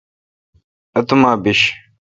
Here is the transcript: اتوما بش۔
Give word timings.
اتوما 0.97 1.31
بش۔ 1.43 1.59